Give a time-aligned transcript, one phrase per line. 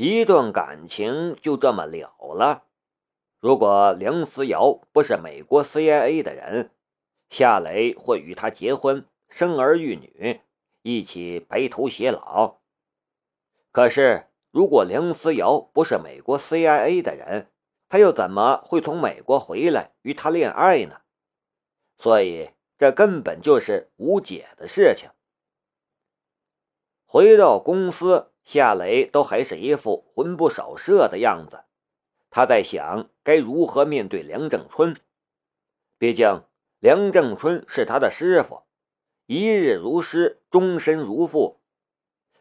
[0.00, 2.62] 一段感情就这么了了。
[3.40, 6.70] 如果梁思瑶不是美国 CIA 的人，
[7.30, 10.40] 夏雷会与她结婚，生儿育女，
[10.82, 12.58] 一起白头偕老。
[13.72, 17.50] 可是，如果梁思瑶不是美国 CIA 的人，
[17.88, 21.00] 他又怎么会从美国回来与她恋爱呢？
[21.98, 25.10] 所以，这根本就是无解的事情。
[27.04, 28.30] 回到公司。
[28.48, 31.64] 夏雷都还是一副魂不守舍的样子，
[32.30, 34.98] 他在想该如何面对梁正春。
[35.98, 36.42] 毕竟
[36.78, 38.62] 梁正春是他的师傅，
[39.26, 41.60] 一日如师，终身如父。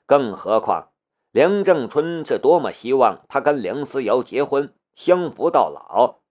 [0.06, 0.94] 更何况
[1.32, 6.22] 梁正春是多么希望他跟梁思瑶结婚，相扶到老。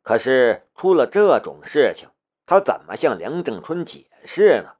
[0.00, 2.08] 可是出了这种事情，
[2.46, 4.76] 他怎么向梁正春解释呢？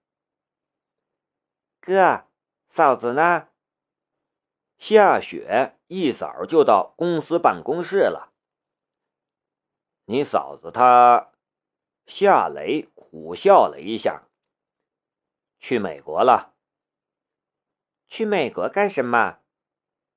[1.83, 2.25] 哥，
[2.71, 3.49] 嫂子呢？
[4.85, 8.33] 夏雪一早就到公司办公室了。
[10.07, 11.31] 你嫂子她，
[12.05, 14.25] 夏雷苦笑了一下。
[15.61, 16.57] 去美国了。
[18.09, 19.39] 去美国干什么？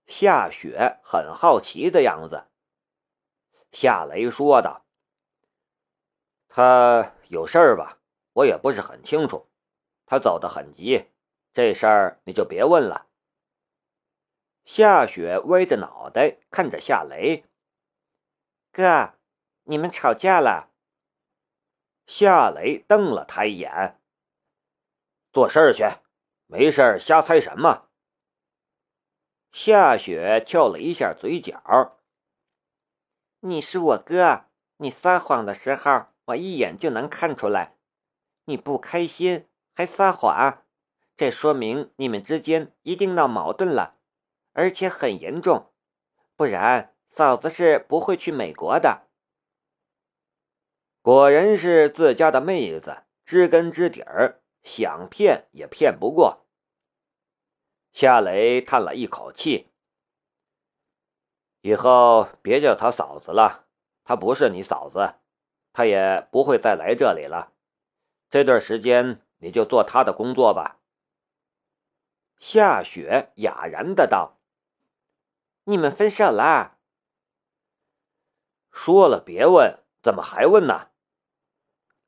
[0.08, 2.47] 夏雪很好奇的样子。
[3.72, 4.84] 夏雷说道
[6.50, 8.00] ：“他有事儿吧？
[8.34, 9.47] 我也不是很清楚。
[10.08, 11.06] 他走得很急，
[11.53, 13.06] 这事儿你就别问了。”
[14.66, 17.46] 夏雪歪着脑袋看着夏雷，
[18.72, 19.14] 哥，
[19.66, 20.72] 你们吵架了？
[22.08, 24.02] 夏雷瞪了他一眼，
[25.32, 25.84] 做事儿去，
[26.48, 27.90] 没事儿瞎猜什么？
[29.52, 32.00] 夏雪翘了一下嘴角，
[33.42, 34.46] 你是我哥，
[34.78, 37.78] 你撒谎的时候我一眼就能看出来，
[38.46, 40.66] 你不开心还撒谎，
[41.16, 43.95] 这说明你们之间一定闹矛盾了。
[44.56, 45.73] 而且很严重，
[46.38, 49.02] 不然嫂子是不会去美国的。
[51.02, 56.47] 果然是自家的妹子，知根知底儿，想骗也骗不过。
[57.91, 59.74] 夏雷叹了一口气
[61.59, 63.68] ：“以后别叫她嫂子了，
[64.06, 65.16] 她不是你嫂子，
[65.74, 67.51] 她也不会再来这里了。
[68.30, 70.80] 这段时间你就做她的工作吧。”
[72.40, 74.34] 夏雪哑然的道。
[75.68, 76.78] 你们分手了？
[78.72, 80.90] 说了别问，怎么还问呢？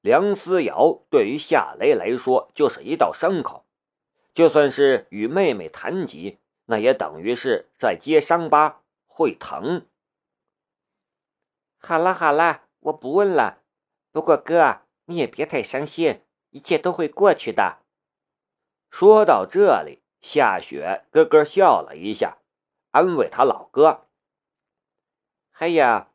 [0.02, 3.66] 梁思瑶对于夏雷来说就是一道伤口，
[4.36, 9.88] 就算是与妹妹谈及，那也等于是在揭伤疤，会疼。
[11.80, 13.64] 好了好了，我不问了。
[14.12, 17.80] 不过哥，你也别太伤心，一切都会过去的。
[18.92, 22.38] 说到这里，夏雪咯咯笑了一下。
[22.98, 24.08] 安慰他老哥，
[25.52, 26.08] 还有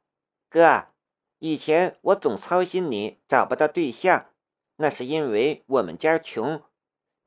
[0.49, 0.89] 哥，
[1.39, 4.33] 以前我总操心你找不到对象，
[4.79, 6.61] 那是因为我们家穷。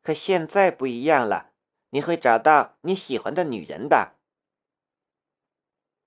[0.04, 1.54] 可现在不一样了，
[1.92, 4.18] 你会找到你喜欢的女人的。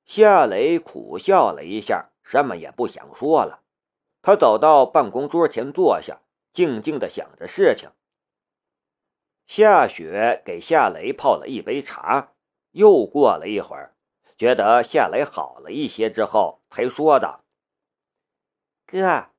[0.05, 3.65] 夏雷苦笑了一下，什么也不想说了。
[4.21, 6.21] 他走到办公桌前坐下，
[6.53, 7.89] 静静的想着事情。
[9.47, 12.35] 夏雪给夏雷泡了一杯茶。
[12.79, 13.97] 又过了一会儿，
[14.37, 17.43] 觉得夏雷好了一些之后，才说道
[18.87, 19.31] ：“哥，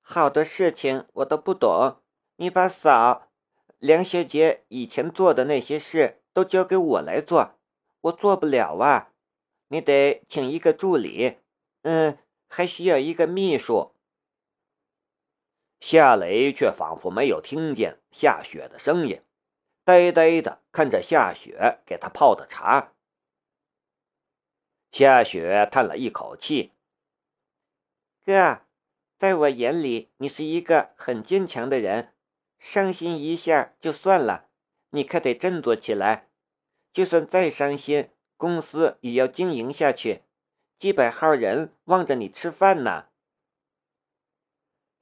[0.00, 1.96] 好多事情我都不懂，
[2.36, 3.32] 你把嫂
[3.80, 7.56] 梁小姐以前做的那些事都交给我来做，
[8.02, 9.10] 我做不了啊！
[9.66, 11.38] 你得请一个助理，
[11.82, 12.16] 嗯，
[12.46, 13.96] 还需要一个秘书。”
[15.82, 19.20] 夏雷却仿佛没有听见夏雪的声音。
[19.84, 22.94] 呆呆的看着夏雪给他泡的茶，
[24.90, 26.72] 夏雪叹了一口气
[28.24, 28.62] ：“哥，
[29.18, 32.14] 在我眼里，你是一个很坚强的人，
[32.58, 34.48] 伤心一下就算了，
[34.88, 36.30] 你可得振作起来。
[36.90, 38.08] 就算再伤心，
[38.38, 40.22] 公司也要经营下去，
[40.78, 43.08] 几百号人望着你吃饭呢。”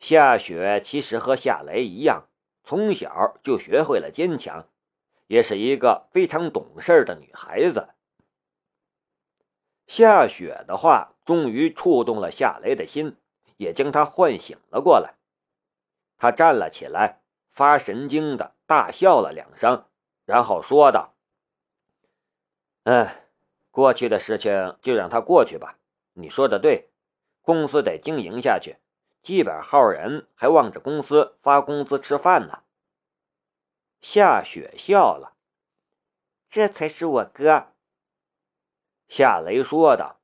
[0.01, 2.29] 夏雪其实和夏雷一样，
[2.65, 4.69] 从小就学会了坚强。
[5.33, 7.89] 也是一个非常懂事的女孩子。
[9.87, 13.17] 夏雪的话终于触动了夏雷的心，
[13.57, 15.15] 也将他唤醒了过来。
[16.19, 19.87] 他站了起来，发神经的大笑了两声，
[20.27, 21.15] 然后说道
[22.85, 23.09] ：“嗯，
[23.71, 25.79] 过去的事情就让它过去吧。
[26.13, 26.91] 你说的对，
[27.41, 28.77] 公司得经营下去，
[29.23, 32.59] 几百号人还望着公司发工资吃饭呢。”
[34.05, 35.37] 夏雪笑了，
[36.51, 37.69] 这才是我哥。
[39.09, 40.21] 夏雷说道：“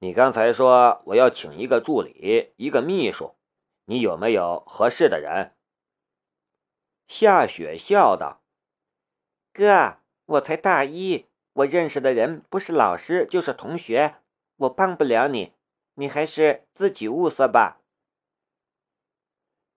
[0.00, 3.36] 你刚才说我要请一个助理，一个秘书，
[3.86, 5.56] 你有没有合适的人？”
[7.08, 8.42] 夏雪笑道
[9.54, 14.16] ：“哥，我才大一，我认识的人不是老师就是同学，
[14.56, 15.54] 我帮不了你，
[15.94, 17.78] 你还是自己物色吧。”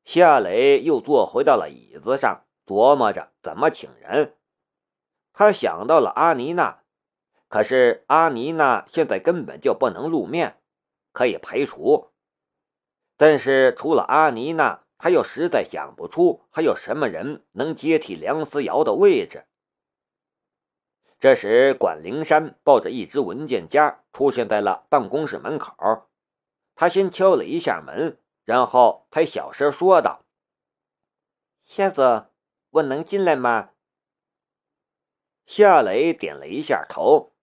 [0.03, 4.35] 夏雷又坐回到了椅子上，琢磨着怎么请人。
[5.31, 6.81] 他想到了阿妮娜，
[7.47, 10.59] 可是阿妮娜现在根本就不能露面，
[11.11, 12.11] 可以排除。
[13.17, 19.45] 但是除了阿妮娜，他又实在想不出还有什么人能接替梁思瑶的位置。
[21.19, 25.73] 这时，管灵山抱着一只文件夹出现在了办公室门口。
[26.75, 30.25] 他先敲了一下门，然后他小声说道
[31.65, 32.29] ：“夏总，
[32.69, 33.71] 我能进来吗？”
[35.45, 37.33] 夏雷点了一下头。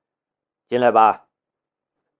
[0.68, 1.28] “进来吧。”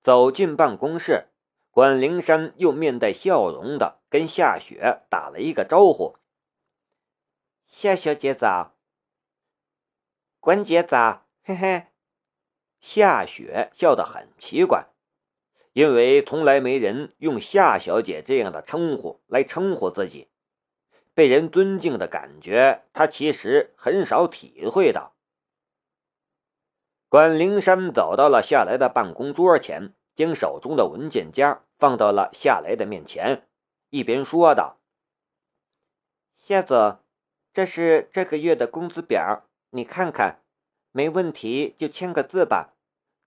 [0.02, 1.30] 走进办公室。
[1.70, 6.16] 管灵山又面带笑容的跟夏雪打了一个招呼
[7.66, 8.76] ：“夏小姐早，
[10.38, 11.88] 管姐早。”嘿嘿，
[12.78, 14.86] 夏雪笑得很奇怪，
[15.74, 20.28] 因为从来没人用夏小姐这样的称呼来称呼自己，
[21.12, 25.14] 被人尊敬的感觉，他其实很少体会到。
[27.10, 29.92] 管灵山走到了夏来的办公桌前。
[30.16, 33.48] 将手中的文件夹放到了夏来的面前，
[33.90, 34.78] 一边说道
[36.38, 37.00] ：“夏总，
[37.52, 40.40] 这是这个月的工资表，你看看，
[40.92, 42.73] 没问题就签个字吧。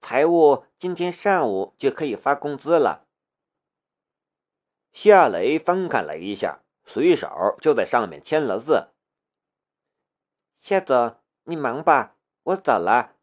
[0.01, 3.07] 财务今天上午就可以发工资了。”
[4.93, 8.89] 夏雷翻看了一下，随手就在上面签了字。
[10.59, 13.15] 夏总，你忙吧，我走了。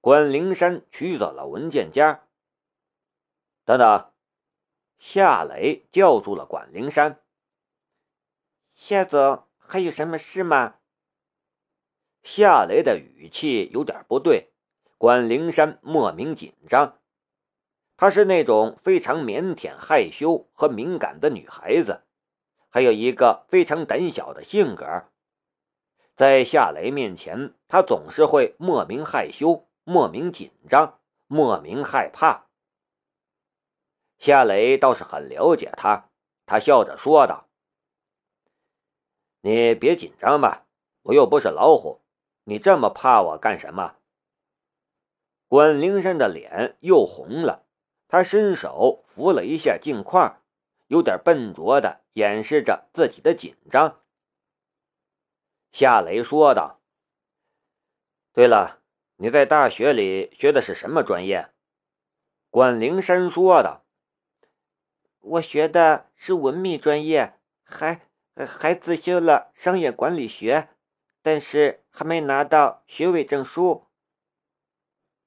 [0.00, 2.26] 关灵山取走了文件夹。
[3.64, 4.12] 等等，
[4.98, 7.24] 夏雷叫住了管灵山。
[8.74, 10.80] 夏总，还有什么事吗？
[12.22, 14.53] 夏雷的语气有点不对，
[15.04, 16.98] 管灵山莫名紧张。
[17.94, 22.04] 她是那种非常腼腆、害羞和敏感的女孩子，
[22.70, 25.04] 还有一个非常胆小的性格。
[26.16, 32.46] 在夏雷面前，她总是会莫名害羞、莫名紧张、莫名害怕。
[34.16, 36.08] 夏雷倒是很了解他，
[36.46, 37.50] 他笑着说道
[39.42, 40.64] ：“你别紧张吧，
[41.02, 42.00] 我又不是老虎，
[42.44, 43.96] 你这么怕我干什么？”
[45.54, 47.64] 关灵山的脸又红了，
[48.08, 50.42] 他伸手扶了一下镜框，
[50.88, 54.02] 有点笨拙的掩饰着自己的紧张。
[55.70, 56.80] 夏雷说道
[58.34, 58.80] ：“对了，
[59.18, 61.50] 你在大学里学的是什么专业？”
[62.50, 63.84] 关灵山说道。
[65.20, 70.70] 我学的是文秘专业，还还自修了商业管理学，
[71.22, 73.86] 但是还没拿到学位证书。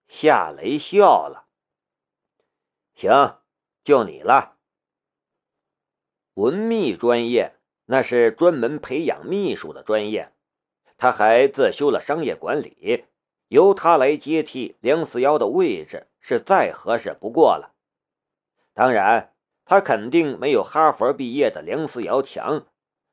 [0.08, 1.48] 夏雷笑了。
[2.96, 3.40] 行，
[3.84, 4.58] 就你了。
[6.34, 7.56] 文秘专业
[7.86, 10.34] 那是专门培养秘书的专业，
[10.98, 13.06] 他还自修了商业管理，
[13.48, 17.76] 由他来接替梁思瑶的位置是再合适不过了。
[18.74, 19.34] 当然。
[19.70, 22.68] 他肯定没有哈佛毕业的梁思瑶强，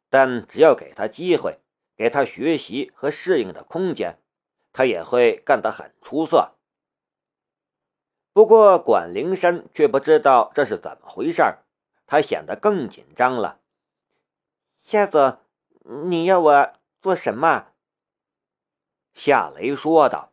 [0.09, 1.59] 但只要给他机会，
[1.97, 4.23] 给他学习和适应的空间，
[4.73, 6.53] 他也会干得很出色。
[8.35, 11.41] 不过管灵山却不知道这是怎么回事
[12.05, 13.61] 他显得更紧张了。
[14.83, 15.39] 夏子，
[15.85, 17.69] 你要我做什么？
[19.15, 20.33] 夏雷说道：“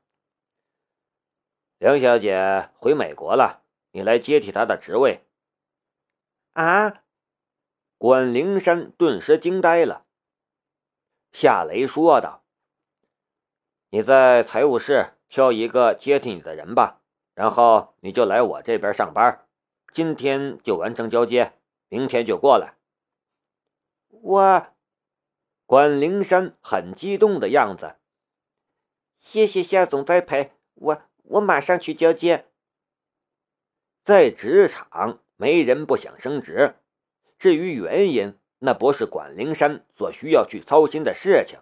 [1.78, 5.24] 梁小姐回美国了，你来接替她的职位。”
[6.54, 7.04] 啊！
[8.00, 10.08] 管灵山顿时惊呆了。
[11.32, 12.44] 夏雷说道
[13.92, 17.01] ：“你在财务室挑一个接替你的人吧，
[17.34, 19.46] 然后你就来我这边上班，
[19.94, 21.54] 今天就完成交接，
[21.90, 22.76] 明天就过来。”
[24.10, 24.68] 我，
[25.66, 27.96] 管灵山很激动的样子。
[29.20, 32.48] 谢谢夏总栽培，我我马上去交接。
[34.04, 35.20] 在职场。
[35.38, 36.76] 没人不想升职，
[37.40, 41.58] 至于原因，那不是管灵山所需要去操心的事情。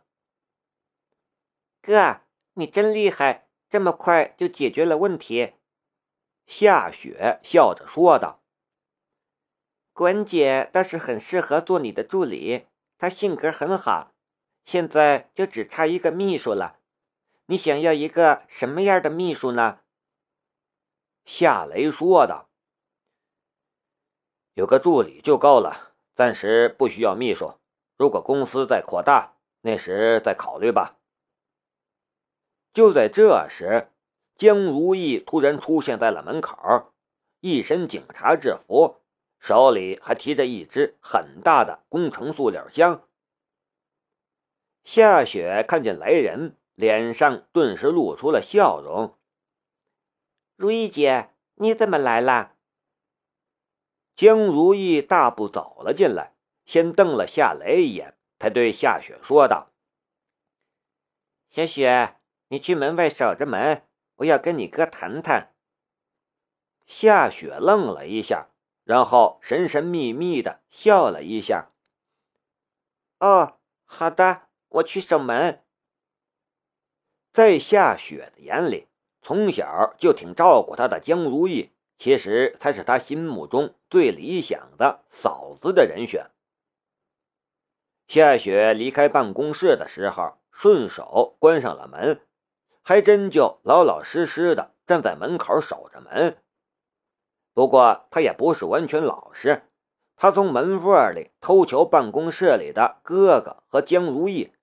[1.82, 2.20] 哥，
[2.56, 5.54] 你真厉害，这么快就解决了问题。
[6.50, 8.42] 夏雪笑着说道
[9.94, 12.66] ：“管姐倒是很适合做你的助理，
[12.98, 14.16] 她性格很好。
[14.66, 16.80] 现在就只差一个秘书了，
[17.46, 19.82] 你想要一个什么样的秘书呢？
[21.24, 22.50] 夏雷说道
[24.56, 27.60] ：“有个助理就够了，暂时不需要秘书。
[27.96, 30.98] 如果公司再扩大，那时再考虑吧。”
[32.74, 33.92] 就在这时，
[34.40, 36.94] 江如意突然出现在了门口，
[37.42, 38.96] 一身警察制服，
[39.38, 43.06] 手里还提着一只很大的工程塑料箱。
[44.86, 49.18] 夏雪看见来人，脸上顿时露出了笑容。
[50.56, 52.56] 如意姐，你怎么来了？
[54.16, 56.34] 江如意大步走了进来，
[56.66, 59.74] 先瞪了夏雷一眼，才对夏雪说道
[61.52, 62.16] ：“小雪。”
[62.52, 63.84] 你去门外守着门，
[64.20, 65.54] 我要跟你哥谈谈。
[66.86, 68.50] 夏雪愣了一下，
[68.84, 71.72] 然后神神秘秘的笑了一下。
[73.20, 75.64] 哦，好的，我去守门。
[77.32, 78.88] 在夏雪的眼里，
[79.22, 86.32] 从小就挺照顾她的江如意，其实才是她心目中最理想的嫂子的人选。
[88.08, 92.20] 夏雪离开办公室的时候，顺手关上了门。
[92.90, 96.42] 还真就老老实实的站在门口守着门。
[97.54, 99.70] 不过他也不是完全老实，
[100.16, 104.54] 他从门缝里偷瞧办公室里的哥哥和江如意。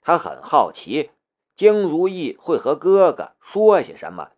[0.00, 1.12] 他很好奇
[1.54, 4.32] 江如意会和哥哥说些什么。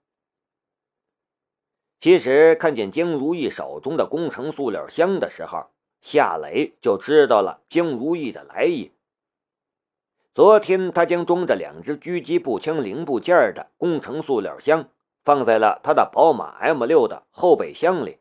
[2.01, 5.71] 其实看见江如意手中的工程塑料箱的时候，
[6.03, 8.93] 夏雷就知道了江如意的来意。
[10.39, 14.89] 昨天，他将装着两支狙击步枪零部件的工程塑料箱
[15.25, 18.21] 放在了他的宝马 M6 的后备箱里。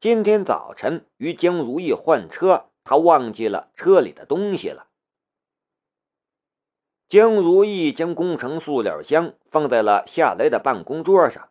[0.00, 4.88] 今天早晨与江如意换车，他忘记了车里的东西了。
[7.08, 11.50] 江如意将工程塑料箱放在了夏雷的办公桌上，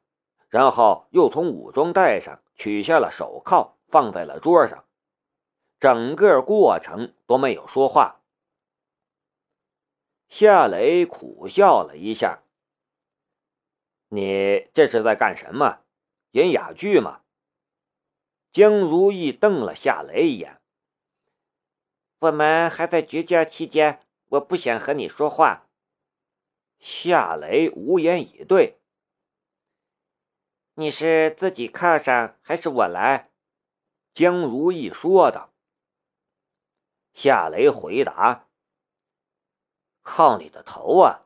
[0.50, 4.84] 然后又从武装带上取下了手铐，放在了桌上。
[5.79, 8.20] 整个过程都没有说话。
[10.36, 12.42] 夏雷苦笑了一下
[14.10, 15.84] ：“你这是在干什么？
[16.32, 17.22] 演哑剧吗？”
[18.52, 20.60] 江如意瞪了夏雷一眼
[22.18, 25.70] ：“我们还在绝交期间，我不想和你说话。”
[26.82, 28.80] 夏雷无言以对
[30.74, 33.30] ：“你是自己靠上，还是我来？”
[34.16, 35.54] 江如意说道。
[37.13, 38.48] 夏雷回答。
[40.03, 41.22] 靠你的头啊！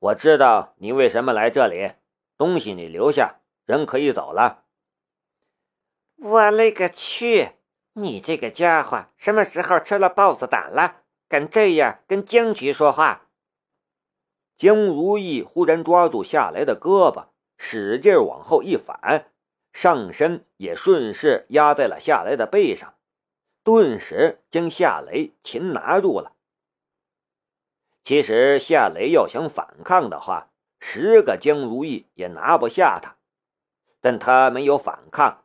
[0.00, 1.92] 我知道你为什么来这里，
[2.36, 4.64] 东西你留下，人可以走了。
[6.16, 7.52] 我勒个去！
[7.94, 11.02] 你这个家伙什么时候吃了豹子胆了？
[11.28, 13.28] 敢这样跟江局说话？
[14.56, 19.30] 江如意忽然抓住夏雷的胳膊，使劲往后一反，
[19.72, 22.94] 上身也顺势压在了夏雷的背上，
[23.62, 26.36] 顿时将夏雷擒拿住了。
[28.08, 30.48] 其实夏雷要想反抗的话，
[30.80, 33.18] 十个江如意也拿不下他，
[34.00, 35.44] 但他没有反抗，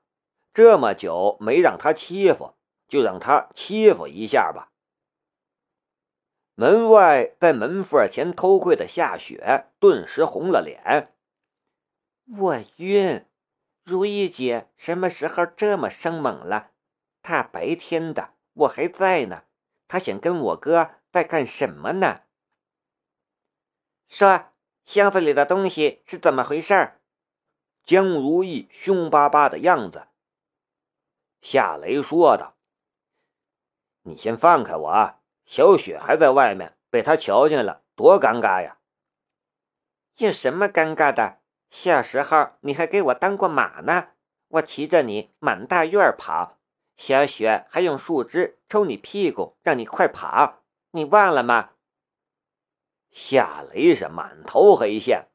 [0.54, 2.54] 这么久没让他欺负，
[2.88, 4.72] 就让他欺负一下吧。
[6.56, 11.14] 门外在门缝前偷窥的夏雪顿时红了脸，
[12.38, 13.26] 我晕，
[13.84, 16.70] 如意姐什么时候这么生猛了？
[17.22, 19.44] 大白天的我还在呢，
[19.90, 22.22] 她想跟我哥在干什么呢？
[24.10, 24.46] 说
[24.86, 26.94] 箱子里的东西是怎么回事？
[27.84, 30.08] 江如意凶巴巴的样子。
[31.42, 32.56] 夏雷说道
[34.04, 38.78] ：“你先放开我啊，小雪还在外面，被他瞧见了，多尴尬呀！”
[40.18, 41.40] 有什么尴尬的？
[41.70, 44.10] 小时候你还给我当过马呢，
[44.48, 46.60] 我骑着你满大院跑，
[46.96, 51.72] 小雪还用树枝抽你屁股，让你快跑，你忘了吗？
[53.14, 55.28] 夏雷是满头黑线，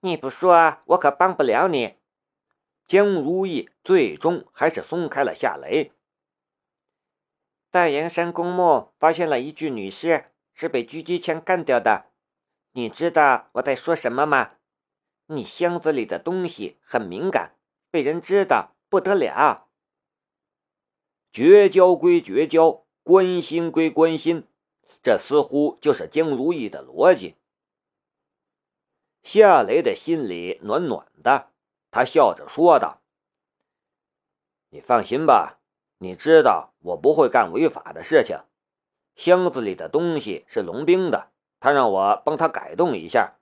[0.00, 1.96] 你不说，我可帮不了你。
[2.86, 5.92] 江如意最终还是松开了夏雷。
[7.70, 12.06] 大岩山公墓发现了一具女尸，是被狙击枪干掉的。
[12.72, 14.52] 你知道我在说什么吗？
[15.26, 17.56] 你箱子里的东西很敏感，
[17.90, 19.68] 被人知道不得了。
[21.32, 24.46] 绝交归绝交，关心归关心。
[25.02, 27.36] 这似乎就是江如意的逻辑。
[29.22, 31.50] 夏雷的心里暖暖的，
[31.90, 33.00] 他笑着说道
[34.70, 35.58] ：“你放心吧，
[35.98, 38.40] 你知道我不会干违法的事情。
[39.14, 43.36] 箱子里的东西是龙兵的，他让我帮他改动一下。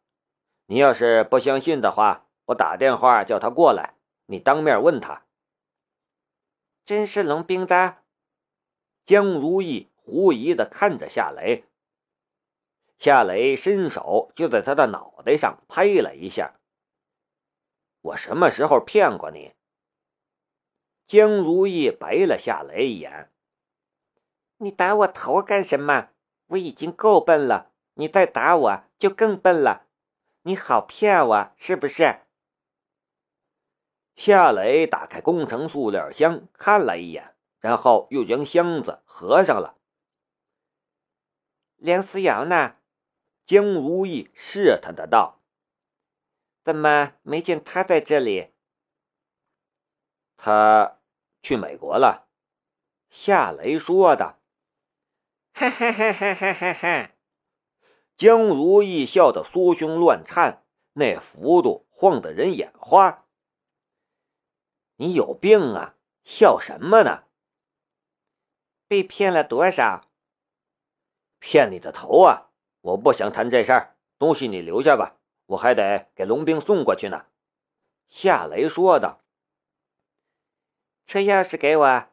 [0.66, 3.94] 你要是不相信的话，我打电话叫他过来，
[4.26, 5.24] 你当面问他。
[6.84, 7.98] 真是龙兵的？
[9.04, 11.66] 江如意狐疑的看着夏雷。
[12.98, 16.58] 夏雷伸手就在他的脑袋上拍了一下。
[18.00, 19.52] 我什么时候骗过你？
[21.06, 23.30] 江如意白了夏雷一眼。
[24.56, 26.08] 你打我头干什么？
[26.46, 29.88] 我已经够笨了，你再打我就更笨了。
[30.42, 32.20] 你好骗我是不是？
[34.16, 39.77] 夏雷打开工程塑料箱看了一眼，然后又将箱子合上了。
[41.78, 42.76] 梁思瑶呢？
[43.46, 45.40] 江如意试探的道
[46.64, 48.52] ：“怎么没见他在这里？”
[50.36, 50.98] 他
[51.40, 52.28] 去美国了。
[53.10, 54.38] 夏雷说的。
[55.52, 57.10] 哈哈哈哈哈哈！
[58.16, 63.24] 江如意笑得酥胸乱颤，那幅度晃得人眼花。
[64.96, 65.94] 你有病啊！
[66.24, 67.24] 笑什么呢？
[68.88, 70.07] 被骗了多少？
[71.38, 72.50] 骗你的头啊！
[72.80, 77.26] 我不想谈这事儿，东西你留下吧，我还得给龙兵送过去呢。”
[78.08, 79.20] 夏雷说道。
[81.06, 82.08] “车钥匙给我。”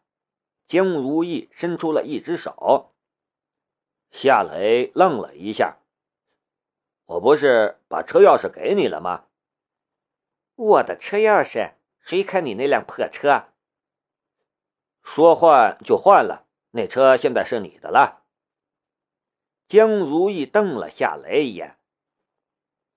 [0.67, 2.95] 江如意伸出了一只手。
[4.09, 5.77] 夏雷愣了一下
[7.05, 9.27] ：“我不是把车钥匙给你了吗
[10.57, 13.49] ？”“我的车钥匙，谁开你那辆破车
[15.03, 18.23] ？”“说换就换了，那车现在是你的了。”
[19.67, 21.77] 江如意瞪了夏雷一眼：“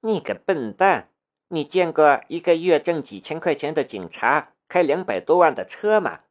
[0.00, 1.10] 你个笨蛋！
[1.48, 6.24] 你见过一个月挣几千块钱的警察开两百多万的车吗？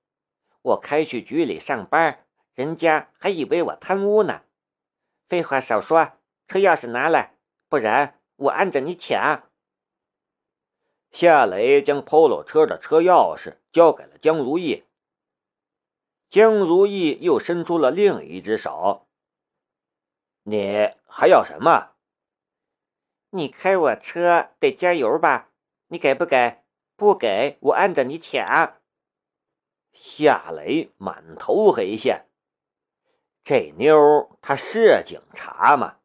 [0.62, 4.44] 我开去局里上班，人家还以为我贪污呢。
[5.28, 6.12] 废话少说，
[6.48, 7.36] 车钥匙拿来，
[7.68, 9.50] 不然我按着你抢。”
[11.10, 14.84] 夏雷将 Polo 车的车钥匙交给了江如意。
[16.30, 19.07] 江如意又伸出了另一只手。
[20.50, 21.90] 你还要什么？
[23.32, 25.50] 你开我车得加油吧？
[25.88, 26.64] 你给不给？
[26.96, 28.80] 不给我按着你抢。
[29.92, 32.28] 夏雷满头黑线，
[33.44, 35.98] 这妞她是警察吗？